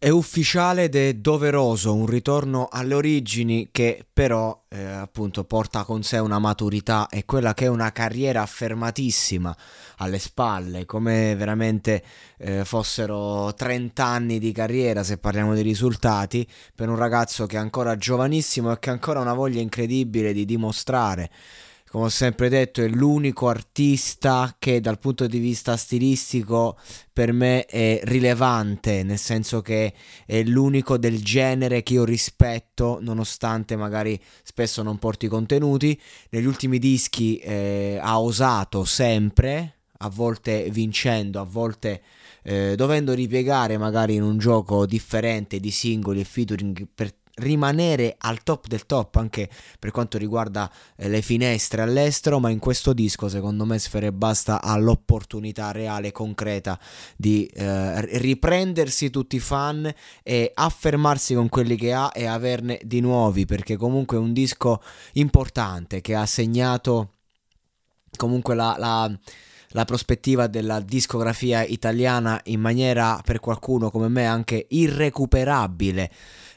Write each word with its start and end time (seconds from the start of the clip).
È 0.00 0.10
ufficiale 0.10 0.84
ed 0.84 0.94
è 0.94 1.14
doveroso 1.14 1.92
un 1.92 2.06
ritorno 2.06 2.68
alle 2.70 2.94
origini 2.94 3.70
che 3.72 4.06
però 4.12 4.66
eh, 4.68 4.80
appunto 4.80 5.42
porta 5.42 5.82
con 5.82 6.04
sé 6.04 6.18
una 6.18 6.38
maturità 6.38 7.08
e 7.08 7.24
quella 7.24 7.52
che 7.52 7.64
è 7.64 7.68
una 7.68 7.90
carriera 7.90 8.42
affermatissima 8.42 9.56
alle 9.96 10.20
spalle, 10.20 10.84
come 10.84 11.34
veramente 11.34 12.04
eh, 12.38 12.64
fossero 12.64 13.52
30 13.52 14.04
anni 14.04 14.38
di 14.38 14.52
carriera 14.52 15.02
se 15.02 15.18
parliamo 15.18 15.52
di 15.52 15.62
risultati, 15.62 16.46
per 16.76 16.88
un 16.88 16.96
ragazzo 16.96 17.46
che 17.46 17.56
è 17.56 17.58
ancora 17.58 17.96
giovanissimo 17.96 18.70
e 18.70 18.78
che 18.78 18.90
ha 18.90 18.92
ancora 18.92 19.18
una 19.18 19.34
voglia 19.34 19.60
incredibile 19.60 20.32
di 20.32 20.44
dimostrare 20.44 21.28
come 21.90 22.04
ho 22.04 22.08
sempre 22.08 22.48
detto, 22.48 22.82
è 22.82 22.88
l'unico 22.88 23.48
artista 23.48 24.54
che 24.58 24.80
dal 24.80 24.98
punto 24.98 25.26
di 25.26 25.38
vista 25.38 25.76
stilistico 25.76 26.78
per 27.12 27.32
me 27.32 27.64
è 27.64 28.00
rilevante, 28.04 29.02
nel 29.02 29.18
senso 29.18 29.62
che 29.62 29.94
è 30.26 30.42
l'unico 30.42 30.98
del 30.98 31.22
genere 31.22 31.82
che 31.82 31.94
io 31.94 32.04
rispetto, 32.04 32.98
nonostante 33.00 33.74
magari 33.76 34.20
spesso 34.42 34.82
non 34.82 34.98
porti 34.98 35.28
contenuti. 35.28 35.98
Negli 36.30 36.46
ultimi 36.46 36.78
dischi 36.78 37.38
eh, 37.38 37.98
ha 38.00 38.20
osato 38.20 38.84
sempre, 38.84 39.78
a 39.98 40.10
volte 40.10 40.68
vincendo, 40.70 41.40
a 41.40 41.44
volte 41.44 42.02
eh, 42.42 42.74
dovendo 42.76 43.14
ripiegare 43.14 43.78
magari 43.78 44.14
in 44.14 44.22
un 44.22 44.38
gioco 44.38 44.86
differente 44.86 45.58
di 45.58 45.70
singoli 45.70 46.20
e 46.20 46.24
featuring 46.24 46.86
per 46.94 47.12
rimanere 47.38 48.14
al 48.18 48.42
top 48.42 48.66
del 48.66 48.86
top 48.86 49.16
anche 49.16 49.48
per 49.78 49.90
quanto 49.90 50.18
riguarda 50.18 50.70
eh, 50.96 51.08
le 51.08 51.22
finestre 51.22 51.82
all'estero, 51.82 52.38
ma 52.38 52.50
in 52.50 52.58
questo 52.58 52.92
disco 52.92 53.28
secondo 53.28 53.64
me 53.64 53.78
Sfere 53.78 54.12
Basta 54.12 54.62
ha 54.62 54.76
l'opportunità 54.76 55.72
reale, 55.72 56.12
concreta 56.12 56.78
di 57.16 57.46
eh, 57.46 58.18
riprendersi 58.18 59.10
tutti 59.10 59.36
i 59.36 59.40
fan 59.40 59.92
e 60.22 60.52
affermarsi 60.54 61.34
con 61.34 61.48
quelli 61.48 61.76
che 61.76 61.92
ha 61.92 62.10
e 62.14 62.26
averne 62.26 62.80
di 62.84 63.00
nuovi, 63.00 63.44
perché 63.44 63.76
comunque 63.76 64.16
è 64.16 64.20
un 64.20 64.32
disco 64.32 64.82
importante 65.14 66.00
che 66.00 66.14
ha 66.14 66.26
segnato 66.26 67.14
comunque 68.16 68.54
la, 68.54 68.76
la 68.78 69.18
la 69.70 69.84
prospettiva 69.84 70.46
della 70.46 70.80
discografia 70.80 71.62
italiana 71.62 72.40
in 72.44 72.60
maniera 72.60 73.20
per 73.24 73.40
qualcuno 73.40 73.90
come 73.90 74.08
me 74.08 74.26
anche 74.26 74.66
irrecuperabile. 74.68 76.10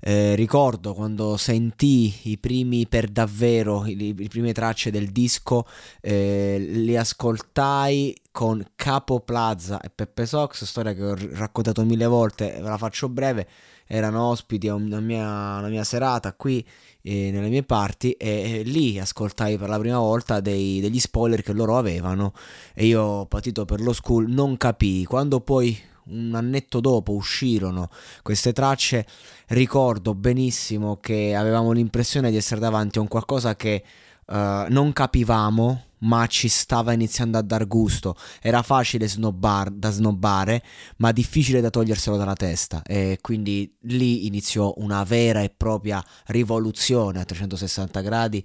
Eh, 0.00 0.34
ricordo 0.36 0.94
quando 0.94 1.36
sentii 1.36 2.14
i 2.24 2.38
primi 2.38 2.86
per 2.86 3.08
davvero, 3.08 3.82
le 3.84 4.14
prime 4.28 4.52
tracce 4.52 4.90
del 4.90 5.08
disco, 5.08 5.66
eh, 6.00 6.58
li 6.58 6.96
ascoltai 6.96 8.14
con 8.38 8.64
Capo 8.76 9.18
Plaza 9.18 9.80
e 9.80 9.90
Peppe 9.92 10.24
Sox, 10.24 10.62
storia 10.62 10.94
che 10.94 11.02
ho 11.02 11.16
raccontato 11.32 11.84
mille 11.84 12.06
volte, 12.06 12.52
ve 12.52 12.68
la 12.68 12.78
faccio 12.78 13.08
breve, 13.08 13.48
erano 13.84 14.26
ospiti 14.28 14.68
a 14.68 14.74
una 14.74 15.00
mia, 15.00 15.26
una 15.58 15.66
mia 15.66 15.82
serata 15.82 16.32
qui 16.34 16.64
eh, 17.02 17.32
nelle 17.32 17.48
mie 17.48 17.64
parti 17.64 18.12
e 18.12 18.60
eh, 18.60 18.62
lì 18.62 18.96
ascoltai 18.96 19.58
per 19.58 19.68
la 19.68 19.80
prima 19.80 19.98
volta 19.98 20.38
dei, 20.38 20.78
degli 20.78 21.00
spoiler 21.00 21.42
che 21.42 21.52
loro 21.52 21.78
avevano 21.78 22.32
e 22.74 22.86
io 22.86 23.26
patito 23.26 23.64
per 23.64 23.80
lo 23.80 23.92
school 23.92 24.30
non 24.30 24.56
capii, 24.56 25.04
quando 25.04 25.40
poi 25.40 25.76
un 26.04 26.32
annetto 26.36 26.78
dopo 26.78 27.14
uscirono 27.14 27.90
queste 28.22 28.52
tracce, 28.52 29.04
ricordo 29.48 30.14
benissimo 30.14 30.98
che 31.00 31.34
avevamo 31.34 31.72
l'impressione 31.72 32.30
di 32.30 32.36
essere 32.36 32.60
davanti 32.60 32.98
a 32.98 33.00
un 33.00 33.08
qualcosa 33.08 33.56
che 33.56 33.82
uh, 34.26 34.32
non 34.68 34.92
capivamo, 34.92 35.86
ma 36.00 36.26
ci 36.26 36.48
stava 36.48 36.92
iniziando 36.92 37.38
a 37.38 37.42
dar 37.42 37.66
gusto. 37.66 38.16
Era 38.40 38.62
facile 38.62 39.08
snobbar, 39.08 39.70
da 39.70 39.90
snobbare, 39.90 40.62
ma 40.98 41.12
difficile 41.12 41.60
da 41.60 41.70
toglierselo 41.70 42.16
dalla 42.16 42.34
testa. 42.34 42.82
E 42.82 43.18
quindi 43.20 43.76
lì 43.82 44.26
iniziò 44.26 44.74
una 44.78 45.02
vera 45.04 45.42
e 45.42 45.50
propria 45.50 46.04
rivoluzione 46.26 47.20
a 47.20 47.24
360 47.24 48.00
gradi. 48.00 48.44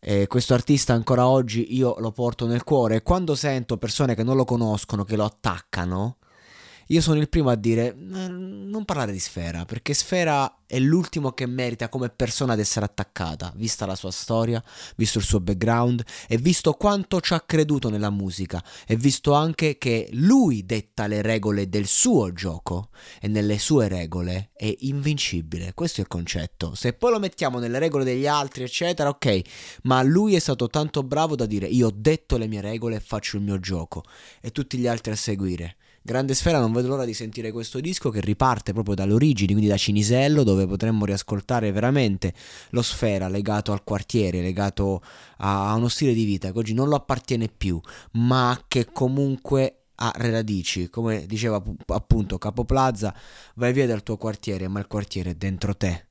E 0.00 0.26
questo 0.26 0.54
artista 0.54 0.94
ancora 0.94 1.28
oggi 1.28 1.74
io 1.74 1.94
lo 1.98 2.10
porto 2.10 2.46
nel 2.46 2.64
cuore 2.64 2.96
e 2.96 3.02
quando 3.02 3.36
sento 3.36 3.76
persone 3.76 4.16
che 4.16 4.24
non 4.24 4.34
lo 4.36 4.44
conoscono, 4.44 5.04
che 5.04 5.14
lo 5.14 5.24
attaccano, 5.24 6.16
io 6.92 7.00
sono 7.00 7.18
il 7.20 7.28
primo 7.30 7.48
a 7.48 7.54
dire 7.54 7.88
eh, 7.88 8.28
non 8.28 8.84
parlare 8.84 9.12
di 9.12 9.18
Sfera, 9.18 9.64
perché 9.64 9.94
Sfera 9.94 10.58
è 10.66 10.78
l'ultimo 10.78 11.32
che 11.32 11.46
merita 11.46 11.88
come 11.88 12.10
persona 12.10 12.52
ad 12.52 12.58
essere 12.58 12.84
attaccata, 12.84 13.50
vista 13.56 13.86
la 13.86 13.94
sua 13.94 14.10
storia, 14.10 14.62
visto 14.96 15.16
il 15.16 15.24
suo 15.24 15.40
background 15.40 16.04
e 16.28 16.36
visto 16.36 16.74
quanto 16.74 17.20
ci 17.22 17.32
ha 17.32 17.40
creduto 17.40 17.88
nella 17.88 18.10
musica 18.10 18.62
e 18.86 18.96
visto 18.96 19.32
anche 19.32 19.78
che 19.78 20.08
lui 20.12 20.66
detta 20.66 21.06
le 21.06 21.22
regole 21.22 21.70
del 21.70 21.86
suo 21.86 22.30
gioco 22.34 22.90
e 23.20 23.28
nelle 23.28 23.58
sue 23.58 23.88
regole 23.88 24.50
è 24.54 24.74
invincibile. 24.80 25.72
Questo 25.72 26.00
è 26.00 26.02
il 26.02 26.08
concetto. 26.08 26.74
Se 26.74 26.92
poi 26.92 27.12
lo 27.12 27.18
mettiamo 27.18 27.58
nelle 27.58 27.78
regole 27.78 28.04
degli 28.04 28.26
altri, 28.26 28.64
eccetera, 28.64 29.08
ok, 29.08 29.40
ma 29.84 30.02
lui 30.02 30.34
è 30.34 30.38
stato 30.38 30.68
tanto 30.68 31.02
bravo 31.02 31.36
da 31.36 31.46
dire 31.46 31.66
io 31.66 31.86
ho 31.86 31.94
detto 31.94 32.36
le 32.36 32.48
mie 32.48 32.60
regole 32.60 32.96
e 32.96 33.00
faccio 33.00 33.38
il 33.38 33.42
mio 33.42 33.58
gioco 33.58 34.04
e 34.42 34.52
tutti 34.52 34.76
gli 34.76 34.86
altri 34.86 35.12
a 35.12 35.16
seguire. 35.16 35.76
Grande 36.04 36.34
Sfera, 36.34 36.58
non 36.58 36.72
vedo 36.72 36.88
l'ora 36.88 37.04
di 37.04 37.14
sentire 37.14 37.52
questo 37.52 37.78
disco 37.78 38.10
che 38.10 38.20
riparte 38.20 38.72
proprio 38.72 38.96
dalle 38.96 39.12
origini, 39.12 39.52
quindi 39.52 39.68
da 39.70 39.76
Cinisello, 39.76 40.42
dove 40.42 40.66
potremmo 40.66 41.04
riascoltare 41.04 41.70
veramente 41.70 42.34
lo 42.70 42.82
Sfera 42.82 43.28
legato 43.28 43.70
al 43.70 43.84
quartiere, 43.84 44.42
legato 44.42 45.00
a 45.36 45.72
uno 45.74 45.86
stile 45.86 46.12
di 46.12 46.24
vita 46.24 46.50
che 46.50 46.58
oggi 46.58 46.74
non 46.74 46.88
lo 46.88 46.96
appartiene 46.96 47.46
più, 47.46 47.80
ma 48.12 48.64
che 48.66 48.88
comunque 48.92 49.84
ha 49.94 50.12
radici. 50.16 50.90
Come 50.90 51.24
diceva 51.26 51.62
appunto 51.86 52.36
Capo 52.36 52.64
Plaza, 52.64 53.14
vai 53.54 53.72
via 53.72 53.86
dal 53.86 54.02
tuo 54.02 54.16
quartiere, 54.16 54.66
ma 54.66 54.80
il 54.80 54.88
quartiere 54.88 55.30
è 55.30 55.34
dentro 55.34 55.76
te. 55.76 56.06